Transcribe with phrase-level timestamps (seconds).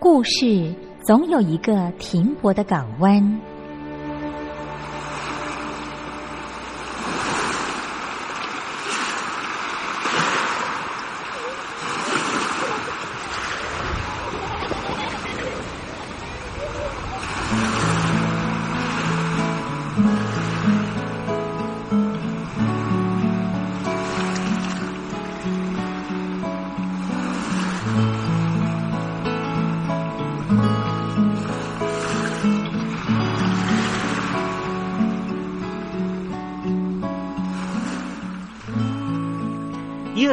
[0.00, 3.40] 故事总有一个停泊的港湾。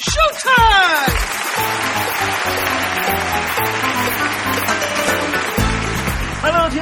[0.00, 1.08] Showtime!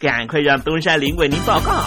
[0.00, 1.82] 赶快让东山林为您报告。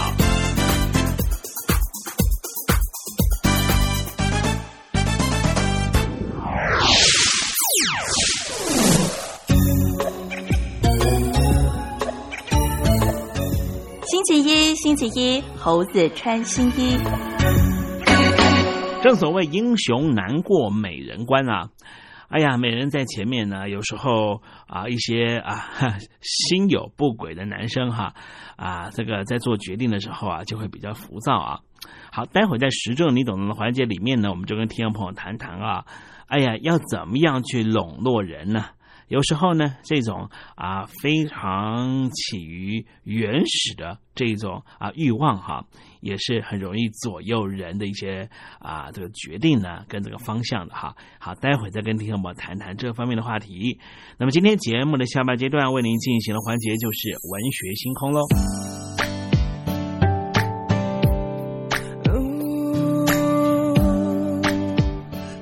[14.04, 16.98] 星期一，星期一，猴子穿新衣。
[19.02, 21.70] 正所谓英雄难过美人关啊。
[22.32, 25.68] 哎呀，美人在前面呢，有时候啊，一些啊
[26.22, 28.14] 心有不轨的男生哈
[28.56, 31.60] 啊，这个在做决定的时候啊，就会比较浮躁啊。
[32.10, 35.86] 好，待会在时政你懂的环节里面呢，我们就跟听众朋友谈谈啊，
[36.28, 38.66] 哎呀，要怎么样去笼络人呢？
[39.10, 45.66] 有时候呢，这种啊非常起于原始的这种啊欲望哈，
[46.02, 50.96] 也是很容易左右人的一些啊这个决定呢，跟这个方向的哈。
[51.20, 53.80] 好，待会再跟听众朋友谈谈这方面的话题。
[54.18, 58.22] 那么今天节目的下半阶段为您进行的环节就是文学星空喽。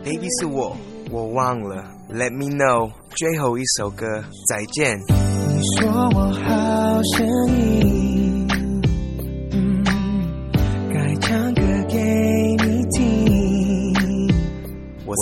[0.04, 0.76] Baby 是我，
[1.12, 1.96] 我忘了。
[2.10, 4.98] Let me know，最后一首歌，再见。
[4.98, 8.19] 你说我好想你，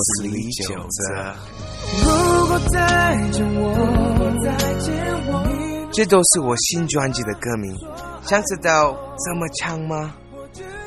[0.07, 1.35] 我是李玖哲，
[2.01, 3.61] 如果再见我，
[4.41, 4.95] 再见
[5.27, 5.31] 我，
[5.91, 7.75] 这都是我新专辑的歌名。
[8.23, 10.13] 想知道怎么唱吗？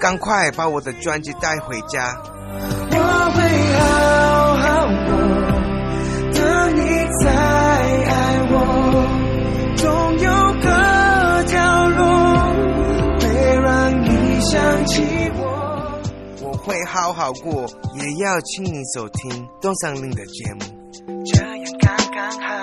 [0.01, 2.17] 赶快把我的专辑带回家。
[2.93, 2.97] 我
[3.35, 3.43] 会
[3.77, 5.13] 好好过，
[6.33, 6.41] 等
[6.77, 6.81] 你
[7.23, 8.55] 再爱我，
[9.77, 9.85] 总
[10.19, 10.31] 有
[10.63, 12.01] 个角落
[13.21, 13.23] 会
[13.61, 13.69] 让
[14.03, 15.05] 你想起
[16.71, 20.61] 会好好过，也要请你收听东山林的节目。
[21.25, 21.51] 这样
[21.81, 22.63] 刚刚好，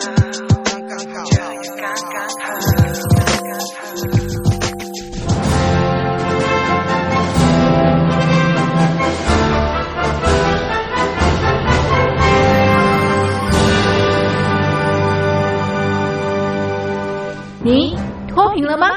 [0.66, 1.92] 刚刚好，这样刚刚
[2.40, 2.88] 好，刚
[3.44, 3.84] 刚好。
[17.62, 17.98] 你
[18.30, 18.97] 脱贫了吗？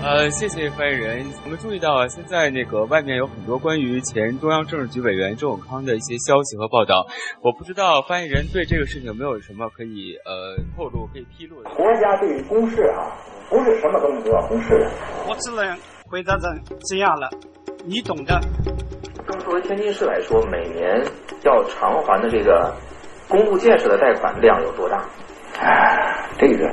[0.00, 1.26] 呃，谢谢发言人。
[1.44, 7.06] 我们注意到啊，现在那个外面有很多关于前中央政治局委员周永康的一些消息和报道。
[7.42, 11.70] 我不知道发言人对这个事情有没有什么可以呃透露、可以披露的。
[11.70, 13.10] 国家对于公事啊，
[13.50, 14.90] 不是什么东西都要公示的。
[15.28, 15.76] 我只能
[16.06, 17.28] 回答成这样了，
[17.84, 18.40] 你懂的。
[19.44, 21.04] 作为天津市来说，每年
[21.42, 22.72] 要偿还的这个
[23.28, 25.04] 公路建设的贷款量有多大？
[25.60, 26.72] 哎，这个。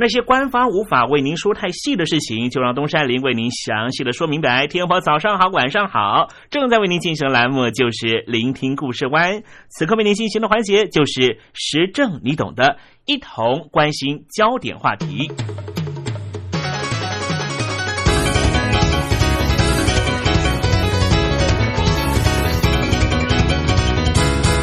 [0.00, 4.68] 那些官方无法为您说太细的事情，就让东山林为您详细的说明白。
[4.68, 9.42] 天婆早上好，晚上好，正在为您进行的栏目就是聆听故事湾。
[9.70, 12.76] 此刻为您进行的环节就是时政，你懂的，
[13.06, 15.32] 一同关心焦点话题。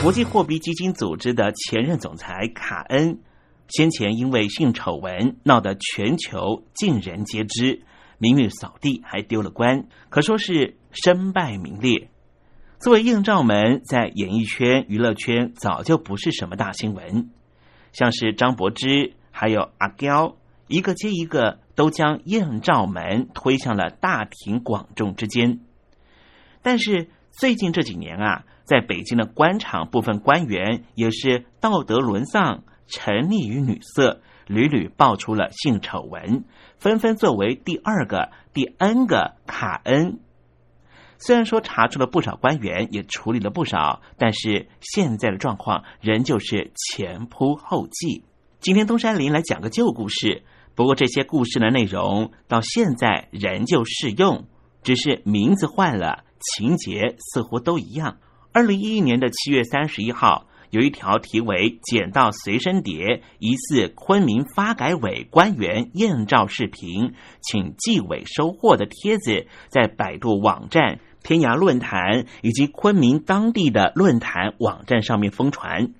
[0.02, 3.20] 国际货币基金组织的前任总裁卡恩。
[3.68, 7.82] 先前因为性丑闻闹得全球尽人皆知，
[8.20, 12.10] 名誉扫地，还丢了官，可说是身败名裂。
[12.80, 17.32] 作为艳照门，在演艺圈、娱乐圈早就不是什么大新闻，
[17.92, 20.36] 像是张柏芝还有阿娇，
[20.68, 25.60] 一个接一个都将艳照门推向了大庭广众之间。
[26.62, 36.44] 但是最近这几年啊，在北京的官场部分官员也是道德沦丧、沉溺于女色，屡屡爆出了性丑闻，
[36.78, 40.20] 纷纷作为第二个、第 N 个卡恩。
[41.18, 48.24] 虽然说查出了不少官员，也处理了不少，但是现在的状况仍旧是前仆后继。
[48.60, 50.44] 今天东山林来讲个旧故事，
[50.76, 54.46] 不过这些故事的内容到现在仍旧适用，
[54.84, 58.18] 只是名字换了，情节似乎都一样。
[58.52, 71.00] 二零一一年的七月三十一号，有一条题为“捡到随身碟，疑似昆明发改委官员艳照视频，请纪委收货”的帖子，在百度网站。
[71.24, 75.94] 天涯论坛以及昆明当地的论坛网站上面疯传，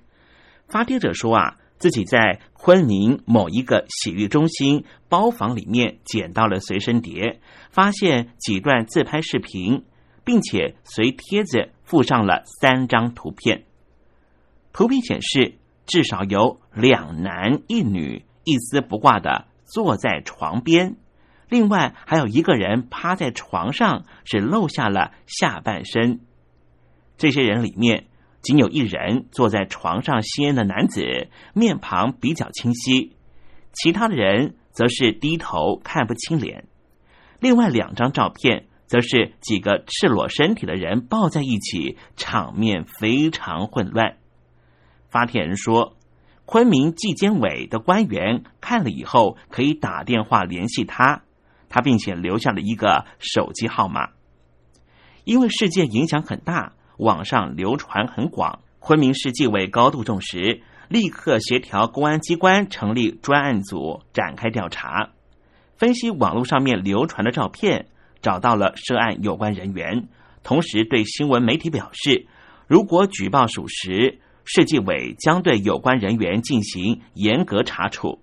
[0.68, 7.40] 发帖者说啊，自己在昆明某一个洗浴中心包房里面捡到了随身碟，
[7.70, 9.84] 发现几段自拍视频，
[10.22, 13.64] 并且随帖子附上了三张图片。
[14.76, 15.54] 图片显示，
[15.86, 20.96] 至少有两男一女一丝不挂的坐在床边。
[21.48, 26.20] 另外还有一个人趴在床上，只露下了下半身。
[27.16, 28.08] 这些人里面，
[28.42, 33.14] 仅有一人坐在床上吸烟的男子，面庞比较清晰；
[33.72, 36.66] 其他的人则是低头看不清脸。
[37.40, 44.18] 另外两张照片，则是几个赤裸身体的人抱在一起，场面非常混乱。
[45.08, 45.96] 发帖人说，
[46.44, 51.22] 昆明纪监委的官员看了以后，可以打电话联系他。
[51.68, 54.10] 他并且留下了一个手机号码，
[55.24, 58.60] 因为事件影响很大，网上流传很广。
[58.78, 65.10] 昆明市纪委高度重视，立刻协调公安机关成立专案组展开调查，
[65.76, 67.88] 分析网络上面流传的照片，
[68.22, 70.08] 找到了涉案有关人员，
[70.44, 72.28] 同时对新闻媒体表示，
[72.68, 78.20] 如果举报属实，市纪委将对有关人员进行严格查处。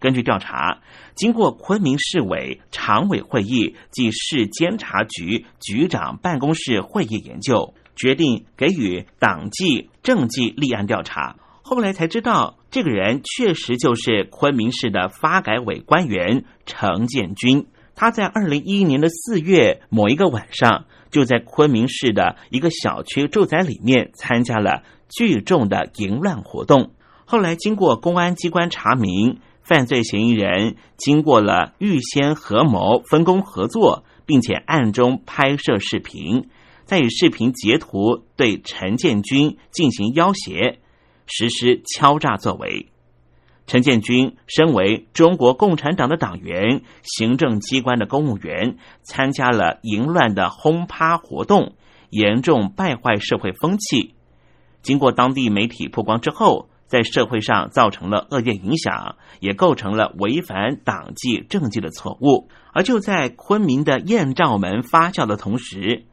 [0.00, 0.80] 根据调查，
[1.14, 11.36] 经过昆明市委常委会议及市监察局局长办公室会议研究，决定给予党纪政纪立案调查。
[11.62, 17.66] 后来才知道，这个人确实就是昆明市的发改委官员程建军。
[18.00, 26.92] 他在二零一一年的四月某一个晚上，就在昆明市的一个小区住宅里面参加了聚众的淫乱活动。
[27.24, 29.40] 后来经过公安机关查明。
[29.60, 36.48] 犯罪嫌疑人经过了预先合谋、分工合作，并且暗中拍摄视频，
[36.86, 40.78] 再以视频截图对陈建军进行要挟，
[41.26, 42.86] 实施敲诈作为。
[43.68, 51.76] 陈建军身为中国共产党的党员、行政机关的公务员，参加了淫乱的轰趴活动，
[52.10, 54.16] 严重败坏社会风气。
[54.82, 56.68] 经过当地媒体曝光之后。
[56.88, 62.48] 在社会上造成了恶劣影响，也构成了违反党纪政纪的错误。
[62.72, 66.06] 而就在昆明的艳照门发酵的同时，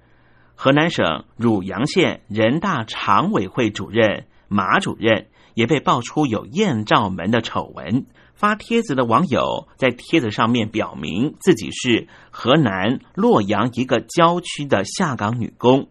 [0.54, 8.06] 河南省汝阳县人大常委会主任马主任也被爆出有艳照门的丑闻。
[8.36, 15.88] 发帖子的网友在帖子上面表明自己是河南洛阳一个郊区的下岗女工，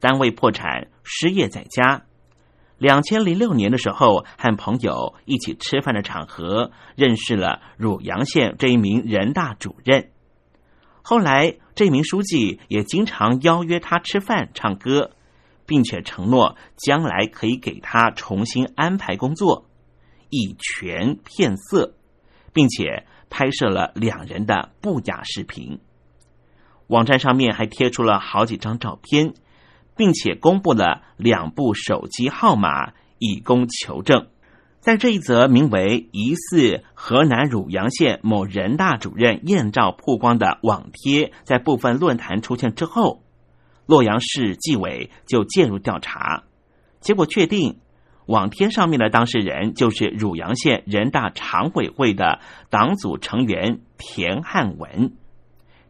[0.00, 2.04] 单位破产，失业在家。
[2.78, 10.08] 两千零六年的时候，和朋友一起吃饭的场合，认识了汝阳县这一名人大主任。
[11.02, 15.10] 后来，这名书记也经常邀约他吃饭、唱歌，
[15.66, 19.66] 并且承诺将来可以给他重新安排工作，
[20.30, 21.94] 以权骗色，
[22.52, 25.80] 并且拍摄了两人的不雅视频。
[26.86, 29.34] 网站上面还贴出了好几张照片。
[29.96, 34.26] 并且公布了两部手机号码以供求证。
[34.80, 43.22] 在这一则名为“疑似河南汝阳县某人大主任艳照曝光”的网贴在部分论坛出现之后，
[43.86, 46.44] 洛阳市纪委就介入调查，
[47.00, 47.78] 结果确定
[48.26, 55.12] 网贴上面的当事人就是汝阳县人大常委会的党组成员田汉文。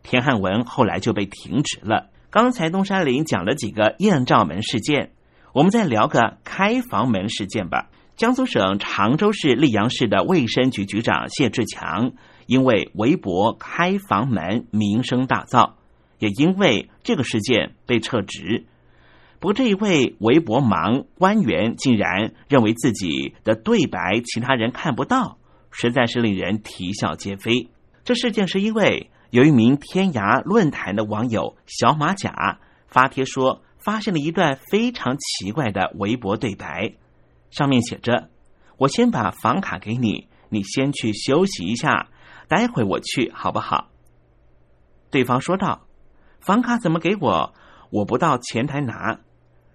[0.02, 2.10] 田汉文后来就被停职了。
[2.30, 5.12] 刚才东山林讲了几个艳照门事件，
[5.52, 7.88] 我们再聊个开房门事件吧。
[8.16, 12.12] 江苏省常州市溧阳市的卫生局局长谢志强，
[12.46, 15.74] 因为微博开房门名声大噪，
[16.24, 18.64] 也因为这个事件被撤职。
[19.40, 25.36] 不过，这一位微博盲官员竟然认为自己的对白其他人看不到，
[25.70, 27.68] 实在是令人啼笑皆非。
[28.04, 36.94] 这事件是因为有一名天涯论坛的网友小马甲发帖说，发现了一段非常奇怪的微博对白。
[37.50, 38.30] 上面写着
[38.78, 42.08] ：“我先把房卡给你，你先去休息一下，
[42.48, 43.90] 待会我去好不好？”
[45.12, 45.83] 对方说道
[46.46, 47.54] ：“房卡怎么给我？
[47.90, 49.20] 我不到前台拿。”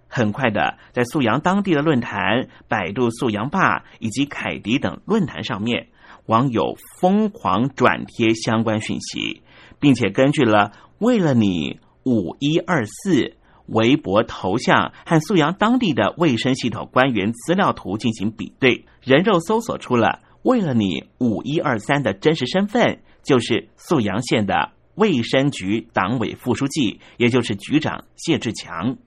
[0.07, 5.89] 很快的，在素阳当地的论坛、百度素阳吧以及凯迪等论坛上面，
[6.25, 9.43] 网友疯狂转贴相关讯息，
[9.79, 13.35] 并且根据了“为了你五一二四”。
[13.71, 28.97] 微博头像和素阳当地的卫生系统官员资料图进行比对，人肉搜索出了为了你五一二三的真实身份，就是素阳县的卫生局党委副书记，也就是局长谢志强。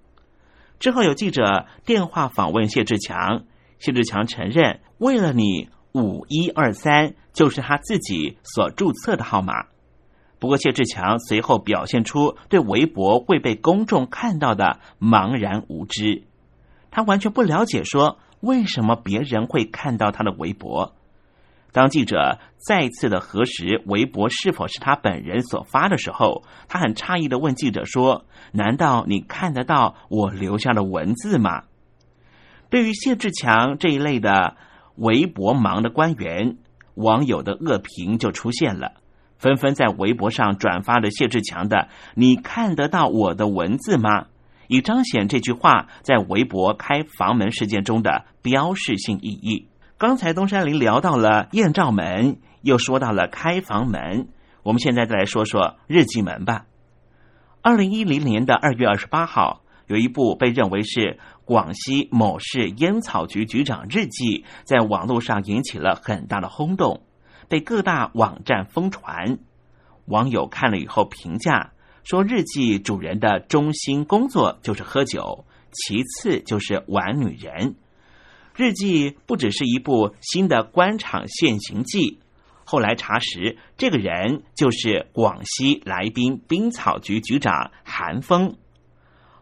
[0.79, 3.45] 之后有记者电话访问谢志强，
[3.79, 9.67] 谢志强承认为了你五一二三就是他自己所注册的号码。
[10.39, 16.25] 不过，谢志强随后表现出对微博会被公众看到的茫然无知，
[16.91, 20.97] 他完全不了解说为什么别人会看到他的微博。
[21.73, 31.63] 当记者再次的核实微博是否是他本人所发的时候，他很诧异的问记者说：“难道你看得到我留下的文字吗？”
[32.69, 34.57] 对于谢志强这一类的
[34.97, 36.59] 微博盲的官员，
[36.95, 38.93] 网友的恶评就出现了。
[39.39, 44.27] 纷纷在微博上转发了谢志强的“你看得到我的文字吗”，
[44.69, 49.69] 以彰显这句话在微博开房门事件中的标示性意义。
[50.03, 54.27] 刚才东山林聊到了艳照门，又说到了开房门，
[54.65, 56.67] 我们现在再来说说日记门吧。
[57.61, 67.05] 二零一零年的二月二十八号，有一部被认为是广西某市烟草局局长日记，在网络上引起了很大的轰动。
[67.49, 69.39] 被各大网站疯传，
[70.07, 77.77] 网友看了以后评价说：“日记主人的中心工作就是喝酒，其次就是玩女人。
[78.55, 82.19] 日记不只是一部新的官场现形记。
[82.65, 88.57] 后来查实，这个人就是广西来宾冰草局局长韩峰。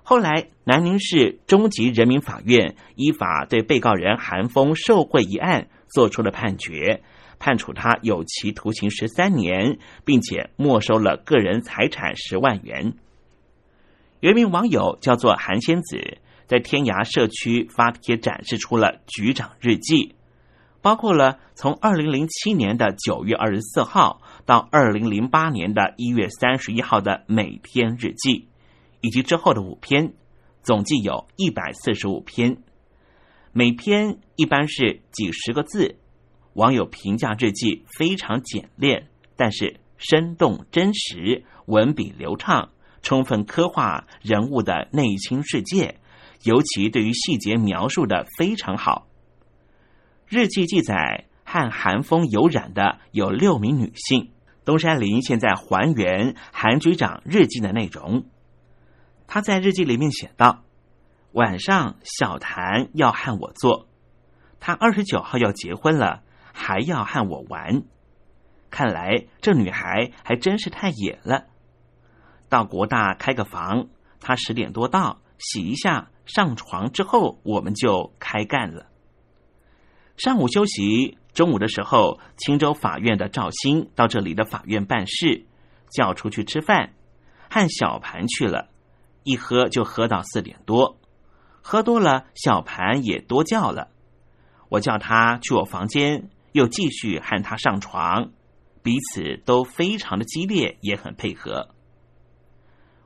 [0.03, 7.03] 后来，南宁市中级人民法院依法对被告人韩峰受贿一案作出了判决。”
[7.43, 12.93] 判处他有期徒刑十三年，并且没收了个人财产十万元。
[14.21, 16.19] 原名网友叫做韩仙子，
[16.51, 20.17] 在天涯社区发帖展示出了局长日记，
[20.83, 28.49] 包括了从二零零七年的九月二十四号到二零零八年的一月三十一号的每天日记，
[29.01, 30.13] 以及之后的五篇，
[30.65, 32.57] 总计有一百四十五篇，
[33.53, 35.99] 每篇一般是几十个字。
[36.55, 42.71] 网友评价日记非常简练，但是生动真实，文笔流畅，
[43.03, 46.00] 充分刻画人物的内心世界，
[46.43, 49.07] 尤其对于细节描述的非常好。
[50.27, 54.33] 日记记载和韩风有染的有六名女性。
[54.65, 58.25] 东山林现在还原韩局长日记的内容，
[59.27, 60.65] 他在日记里面写道
[61.33, 63.89] ：“晚上小谭要和我做，
[64.61, 66.23] 他二十九号要结婚了。”
[66.53, 67.85] 还要和我玩，
[68.71, 71.47] 看来这女孩还真是太野了。
[72.49, 73.87] 到国大开个房，
[74.19, 78.87] 她十点多到，洗一下，上床之后我们就开干了。
[80.17, 85.47] 上午休息，中午的时候，青州法院的赵鑫到这里的法院办事，
[85.91, 86.93] 叫出去吃饭，
[87.51, 88.69] 和小盘去了，
[89.25, 90.99] 一喝就喝到四点多，
[91.63, 93.89] 喝多了，小盘也多叫了，
[94.69, 96.31] 我叫他去我房间。
[96.53, 98.33] 又继续和他上床，
[98.83, 101.69] 彼此都非常的激烈，也很配合。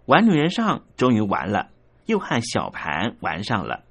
[0.06, 1.68] 玩女人上终于完了，
[2.06, 3.84] 又和小盘玩上了，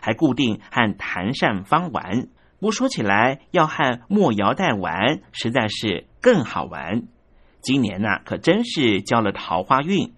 [0.00, 2.28] 还固定和谭善芳玩。
[2.60, 7.04] 不说起来，要和莫瑶代玩，实在是更好玩。
[7.60, 10.12] 今年呢，可真是交了桃花运，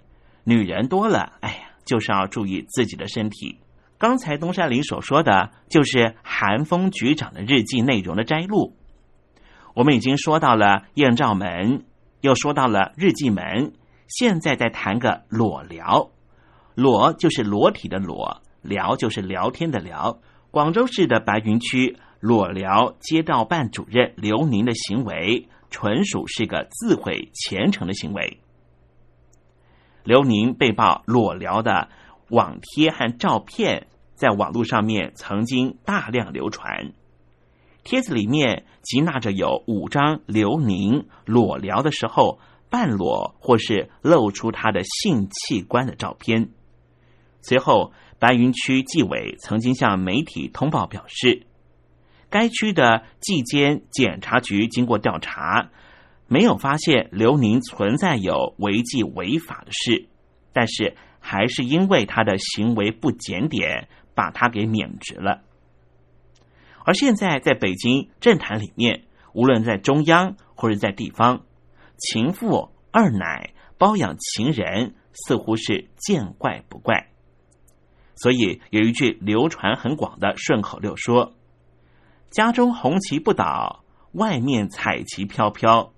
[0.45, 3.59] 女人多了，哎呀，就是要注意自己的身体。
[3.99, 8.75] 刚才东山林所说的，就是韩风局长的日记内容的摘录。
[9.75, 11.85] 我们已经说到了艳照门，
[12.23, 13.75] 又说到了日记门，
[14.09, 16.11] 现在再谈个裸聊。
[16.81, 20.19] 裸就是裸体的裸，聊就是聊天的聊。
[20.51, 28.40] 广州市的白云区裸聊街道办主任刘宁的行为，纯属是个自毁前程的行为。
[30.05, 31.90] 刘宁被曝裸聊的
[32.31, 36.95] 网贴和照片，在网络上面曾经大量流传。
[37.85, 42.38] 帖子里面集纳着有五张刘宁裸聊的时候
[42.71, 46.49] 半裸或是露出他的性器官的照片。
[47.42, 51.46] 随后，白云区纪委曾经向媒体通报表示，
[52.29, 55.70] 该区的纪监检察局经过调查。
[56.33, 60.07] 没有发现刘宁存在有违纪违法的事，
[60.53, 65.42] 但是还是因为他的行为不检点，把他给免职了。
[66.85, 71.42] 而现在在北京政坛里面，无论在中央或者在地方，
[71.98, 77.10] 情妇、二奶、包养情人，似乎是见怪不怪。
[78.22, 81.33] 所以有一句流传很广的顺口溜说
[82.30, 85.92] ：“家中红旗不倒，外面彩旗飘飘。”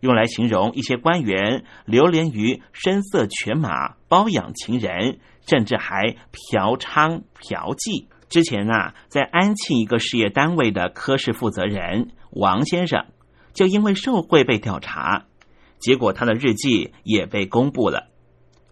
[0.00, 8.06] 用来形容一些官员流连于声色犬马、包养情人，甚至还嫖娼嫖妓。
[8.28, 13.06] 之前啊，在安庆一个事业单位的科室负责人王先生，
[13.54, 15.26] 就因为受贿被调查，
[15.78, 18.08] 结果他的日记也被公布了，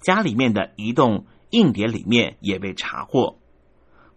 [0.02, 3.38] 家里面的移动硬碟里面也被查获。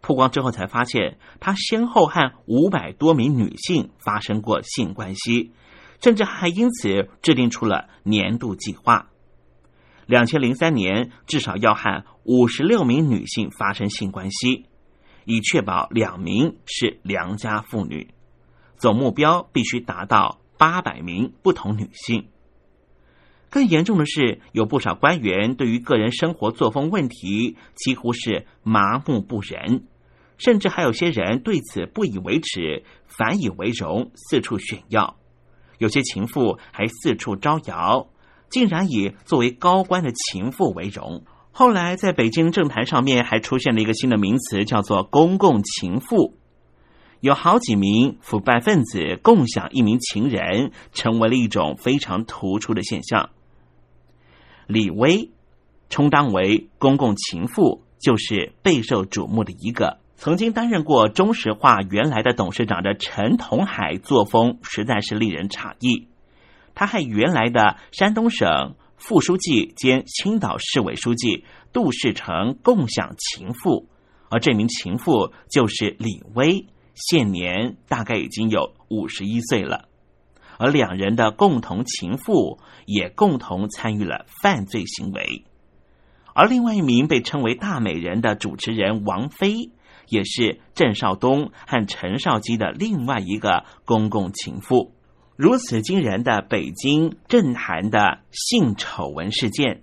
[0.02, 5.54] 曝光之后才发现，他先后和五百多名女性发生过性关系。
[6.02, 9.08] 甚至还因此制定出了年度计划。
[10.06, 14.66] 两千零三年至少要和五十六名女性发生性关系，
[15.24, 18.14] 以确保两名是良家妇女。
[18.76, 22.28] 总目标必须达到八百名不同女性。
[23.54, 29.84] 更严重的是，有不少官员对于个人生活作风问题几乎是麻木不仁，
[30.40, 35.18] 甚至还有些人对此不以为耻，反以为荣，四处炫耀。
[35.78, 38.08] 有些情妇还四处招摇，
[38.50, 41.24] 竟然以作为高官的情妇为荣。
[41.52, 46.40] 后来在北京政坛上面还出现了一个新的名词，叫做“公共情妇”。
[47.22, 53.30] 有好几名腐败分子共享一名情人，成为了一种非常突出的现象。
[54.74, 55.30] 李威
[55.90, 60.00] 充当为公共情妇，就是备受瞩目的一个。
[60.16, 66.08] 曾经担任过中石化原来的董事长的陈同海作风实在是令人诧异。
[66.74, 73.88] 他和原来的山东省副书记兼青岛市委书记杜世成共享情妇，
[74.30, 79.88] 而这名情妇就是李薇，现年大概已经有五十一岁了。
[80.58, 85.46] 而两人的共同情妇也共同参与了犯罪行为。
[86.34, 89.72] 而另外一名被称为大美人的主持人王菲。
[90.10, 94.94] 也是郑少东和陈少基的另外一个公共情妇。
[95.38, 99.82] 如此惊人的北京政坛的性丑闻事件，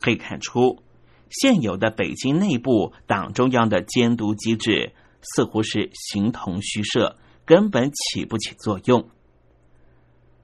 [0.00, 0.82] 可以看出
[1.30, 9.08] 现有的北京内部党中央的监督机制似乎是形同虚设，根本起不起作用。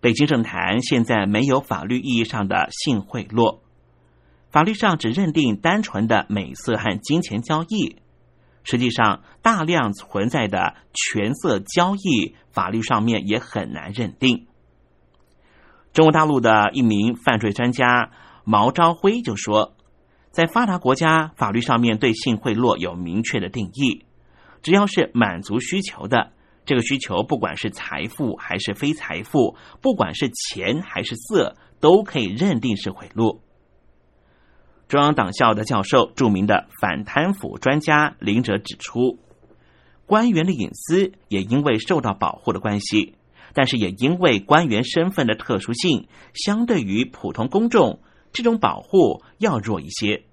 [0.01, 3.61] 北京政坛现在没有法律意义上的性贿赂，
[4.51, 7.97] 法律上只认定单纯的美色和金钱交易。
[8.63, 14.47] 实际上，大量存在的权色交易，法律上面也很难认定。
[15.93, 18.11] 中国大陆的一名犯罪专家
[18.45, 19.77] 毛朝辉就说，
[20.31, 24.05] 在发达国家，法律上面对性贿赂有明确的定义，
[24.63, 26.33] 只要是满足需求的，
[26.67, 33.39] 这个需求不管是财富还是非财富，不管是钱还是色，都可以认定是贿赂。
[34.89, 39.19] 中央党校的教授、著名的反贪腐专家林哲指出，
[40.07, 43.15] 官员的隐私也因为受到保护的关系，
[43.53, 48.01] 但是也因为官员身份的特殊性，相对于普通公众，
[48.33, 50.25] 这种保护要弱一些。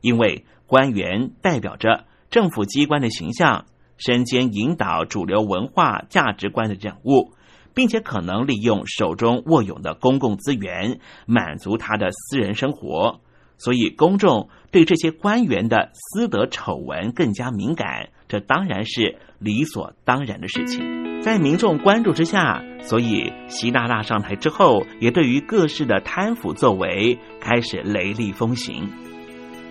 [0.00, 7.32] 因为官员代表着政府机关的形象，身兼引导主流文化价值观的任务，
[7.74, 13.20] 并且可能利用手中握有的公共资源，满足他的私人生活。
[13.58, 21.22] 所以，公众对这些官员的私德丑闻更加敏感，这当然是理所当然的事情。
[21.22, 28.90] 在民众关注之下，所以习大大上台之后，也对于各式的贪腐作为开始雷厉风行。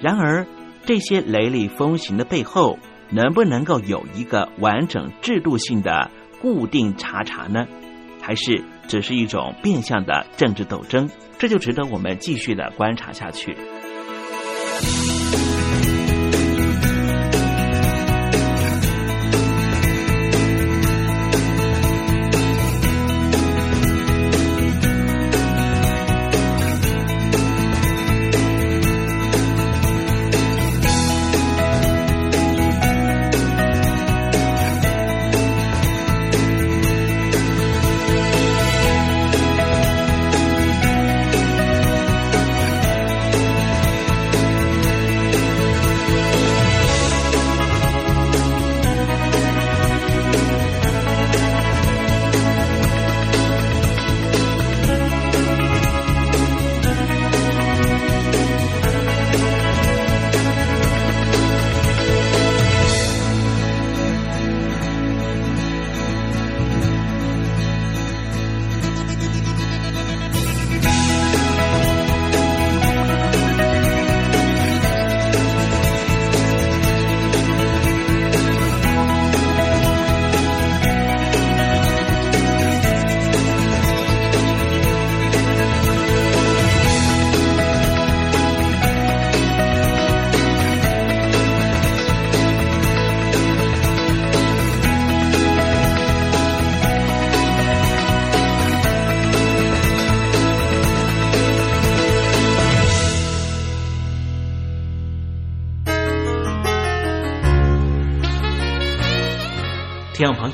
[0.01, 0.47] 然而，
[0.83, 6.09] 这些雷厉风行的背后，能不能够有一个完整制度性的
[6.41, 7.65] 固定查查呢？
[8.21, 11.09] 还是只是一种变相的政治斗争？
[11.37, 13.55] 这就值得我们继续的观察下去。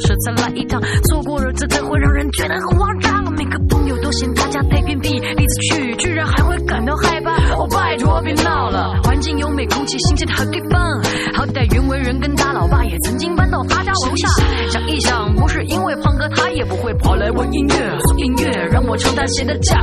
[0.00, 3.34] 时、一小时才来一趟，错过了这才会让人觉得很慌张。
[3.34, 7.36] 每个朋友都嫌他家太偏僻，第一次去居然还会感到害怕。
[7.54, 10.80] 哦，拜托别闹了，环境优美，空气新鲜的好地方。
[11.34, 14.28] 好歹袁惟仁跟他老爸也曾经搬到他家楼下。
[14.70, 17.98] 想一想，不是因为胖哥，他也不会跑来玩音乐。
[18.00, 19.79] 做音乐让我唱他写的假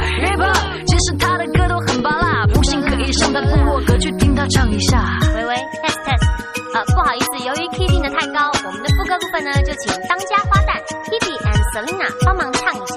[9.79, 12.96] 请当家花旦 Hebe and Selina 帮忙唱一下。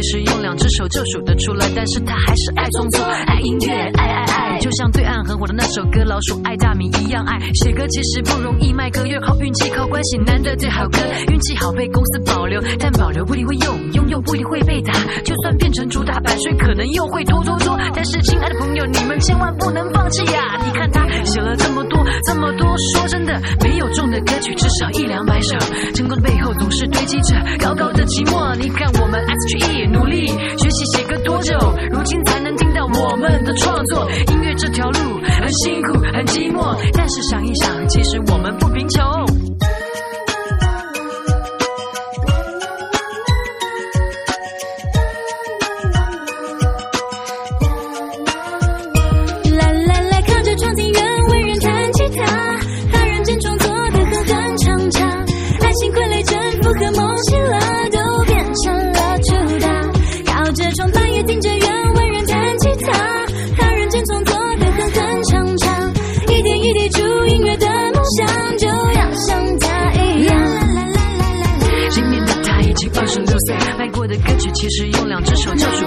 [0.00, 4.24] 其实用两只手就数得出来，但是他还是爱创作，爱音乐，爱爱，
[4.60, 7.38] 就像对岸很火的那首歌《老鼠爱大米》一样爱。
[7.54, 10.98] 写歌其实不容易，卖歌越好，运气靠关系，难得最好歌，
[11.32, 14.92] 运气好被公司保留，但保留不一定会用，拥有不一定会被打，
[15.24, 17.78] 就算变成主打版税，可能又会拖拖拖。
[17.94, 20.60] 但是亲爱的朋友，你们千万不能放弃呀！
[20.64, 25.56] 你看他写了这么多这么多，说真的，没有中的歌曲至少一两百首，
[25.94, 28.54] 成功的背后总是堆积着高高的寂寞。
[28.56, 31.56] 你看我们 S.G.E 努力学习写歌多久，
[31.90, 34.06] 如今才能听到我们的创作。
[34.28, 39.19] 音乐这条路很辛苦很寂寞，但是想一想，其实我们不贫穷。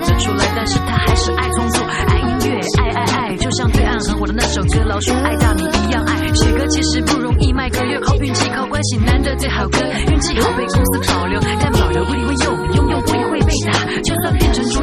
[0.04, 6.14] 只手就数得出来，但是他还是爱创作，爱音乐，爱爱爱，就像对岸很火的那首歌《老鼠爱大米》一样爱。
[6.34, 9.80] 写歌其实不容易，卖歌要靠，运气靠关系，难得最好歌，
[10.10, 13.72] 运气好被公司保留，但保留不一定会用，拥有不一定会被打，
[14.04, 14.83] 就算变成主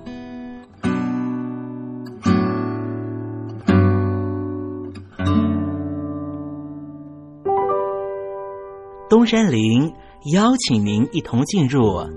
[9.21, 9.93] 中山陵
[10.33, 12.07] 邀请您一同进入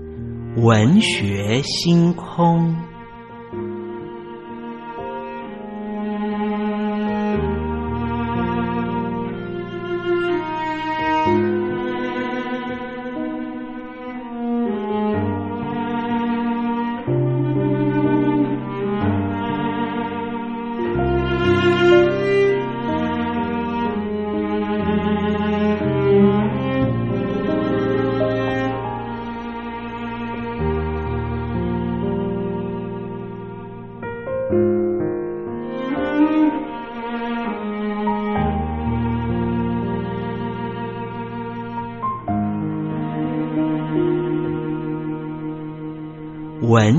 [0.55, 2.94] 文学星空。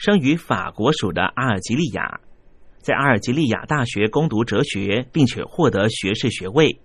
[0.00, 2.20] 生于法国属的阿尔及利亚，
[2.78, 6.80] 在阿尔及利亚大学攻读哲学，并且获得学士学位。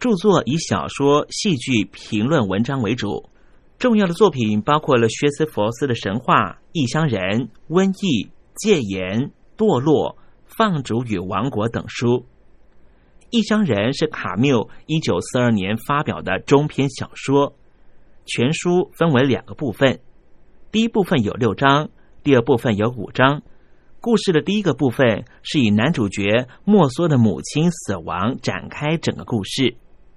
[0.00, 3.28] 著作以小说、戏剧、评论文章为主。
[3.78, 12.24] 重要的作品包括了薛斯佛斯的神话、异乡人、瘟疫、戒严、堕落、放逐与王国等书。
[13.28, 17.54] 异乡人是卡缪一九四二年发表的中篇小说，
[18.24, 20.00] 全书分为两个部分，
[20.72, 21.90] 第一部分有六章，
[22.26, 23.42] 第二部分有五章。
[24.00, 29.76] 故事的第一个部分是以男主角莫梭的母亲死亡展开整个故事，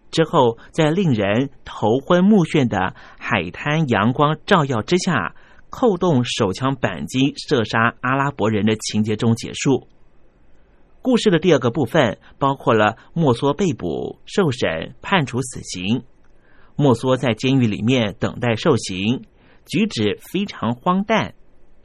[0.09, 5.35] 之后在令人头昏目眩的海滩阳光照耀之下，
[5.69, 9.87] 扣动手枪扳机射杀阿拉伯人的情节中结束。
[11.03, 16.01] 故事的第二个部分包括了莫梭被捕、受审、判处死刑。
[16.75, 19.21] 莫梭在监狱里面等待受刑，
[19.67, 21.35] 举止非常荒诞。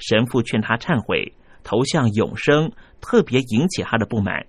[0.08, 1.34] 神父劝他忏悔。
[1.66, 4.44] 投向永生，特别引起他的不满。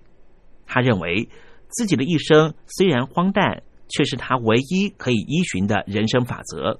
[0.66, 1.30] 他认为
[1.68, 6.78] 自己的一生虽然荒诞，却是他唯一可以依循的人生法则。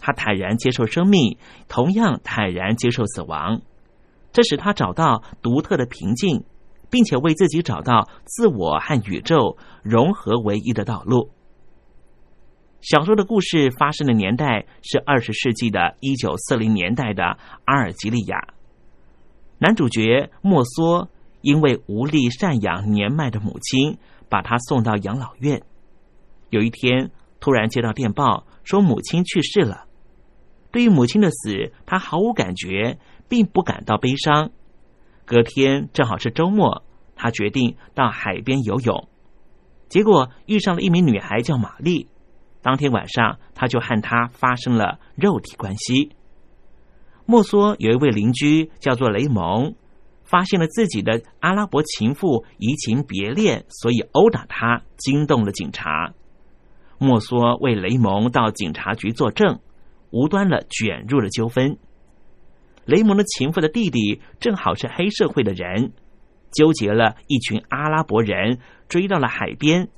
[0.00, 1.38] 他坦然接受生命，
[1.68, 3.62] 同样坦然接受死亡。
[4.32, 6.44] 这使他找到独特的平静，
[6.90, 11.30] 并且为自己找到自我和宇宙融合为一的道路。
[12.84, 18.48] 小说的故事发生的年代是二十世纪的一九四零年代的阿尔及利亚。
[19.56, 21.08] 男主角莫梭
[21.40, 23.96] 因为无力赡养年迈的母亲，
[24.28, 25.62] 把他送到养老院。
[26.50, 27.10] 有一天，
[27.40, 29.86] 突然接到电报，说母亲去世了。
[30.70, 32.98] 对于母亲的死，他毫无感觉，
[33.30, 34.50] 并不感到悲伤。
[35.24, 36.84] 隔天正好是周末，
[37.16, 39.08] 他决定到海边游泳。
[39.88, 42.08] 结果遇上了一名女孩，叫玛丽。
[42.64, 46.12] 当天晚上，他就和他发生了肉体关系。
[47.26, 49.74] 莫梭有一位邻居叫做雷蒙，
[50.22, 56.14] 发现了自己的阿拉伯情妇移情别恋，所以殴打他，惊动了警察。
[56.96, 59.60] 莫梭为雷蒙到警察局作证，
[60.10, 61.76] 无端的卷入了纠纷。
[62.86, 65.92] 雷蒙的情妇的弟弟正好是黑社会的人，
[66.50, 68.58] 纠结了一群阿拉伯人，
[68.88, 69.90] 追到了海边，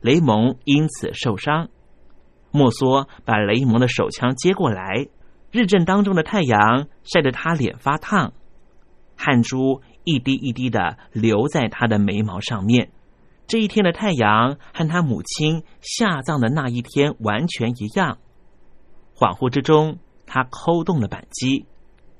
[0.00, 1.68] 雷蒙因此受伤。
[2.50, 5.08] 莫索把雷蒙的手枪接过来。
[5.50, 8.34] 日正当中的太阳晒得他脸发烫，
[9.16, 12.90] 汗珠一滴一滴的流在他的眉毛上面。
[13.46, 18.18] 这一天的太阳和他母亲下葬的那一天完全一样。
[19.14, 21.64] 恍惚之中，他扣动了扳机，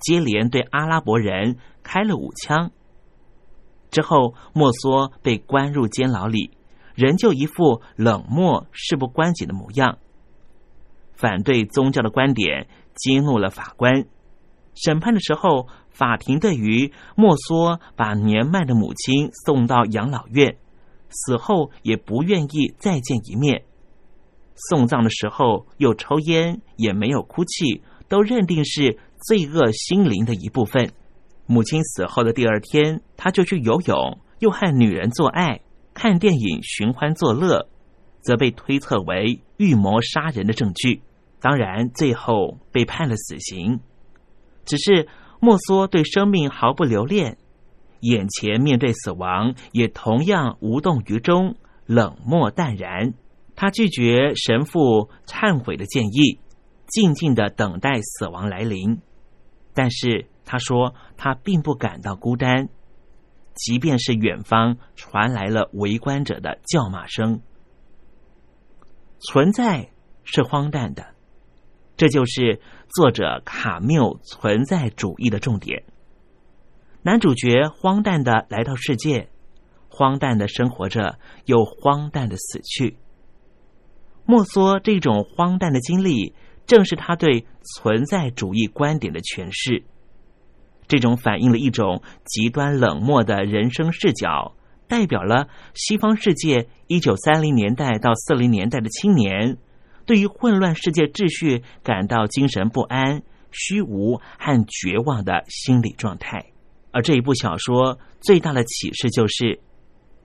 [0.00, 2.70] 接连对阿拉伯人开了五枪。
[3.90, 6.50] 之后，莫梭被关入监牢里，
[6.94, 9.98] 仍旧一副冷漠、事不关己的模样。
[11.18, 12.68] 反对宗教的观点。
[13.00, 14.06] 激怒了法官。
[14.74, 20.56] 审判的时候，法庭对于莫梭把年迈的母亲送到养老院，
[21.08, 23.62] 死后也不愿意再见一面。
[24.68, 28.98] 送葬的时候又抽烟，也没有哭泣，都认定是
[29.28, 30.90] 罪恶心灵的一部分。
[31.46, 35.60] 母亲死后的第二天，他就去游泳，又和女人做爱、
[35.94, 37.68] 看电影、寻欢作乐，
[38.22, 41.02] 则被推测为预谋杀人的证据。
[41.40, 43.80] 当然，最后被判了死刑。
[44.64, 45.08] 只是
[45.40, 47.38] 莫梭对生命毫不留恋，
[48.00, 53.14] 眼前面对死亡也同样无动于衷，冷漠淡然。
[53.54, 56.38] 他拒绝神父忏悔的建议，
[56.86, 59.00] 静静的等待死亡来临。
[59.74, 62.68] 但是他说，他并不感到孤单，
[63.54, 67.40] 即便是远方传来了围观者的叫骂声。
[69.20, 69.90] 存在
[70.24, 71.14] 是荒诞的。
[71.98, 75.82] 这就是作者卡缪存在主义的重点。
[77.02, 79.28] 男主角荒诞的来到世界，
[79.88, 82.96] 荒诞的生活着，又荒诞的死去。
[84.24, 86.34] 莫梭这种荒诞的经历，
[86.66, 89.82] 正是他对存在主义观点的诠释。
[90.86, 94.54] 这种反映了一种极端冷漠的人生视角，
[94.86, 99.58] 代表了西方世界一九三零年代到四零年代的青年。
[100.08, 106.46] 对于混乱世界秩序感到精神不安、虚无和绝望的心理状态，
[106.92, 109.60] 而这一部小说最大的启示就是：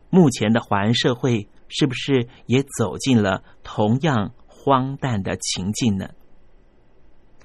[0.10, 6.12] 目前的华人社会是不是也走进了同样荒诞的情境呢？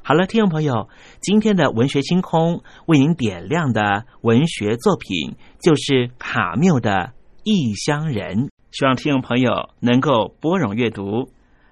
[0.05, 0.89] 好了，听众朋友，
[1.20, 6.93] 今天的文学星空为您点亮的文学作品就是卡缪的
[7.43, 11.32] 《异乡人》，希望听众朋友能够拨冗阅读。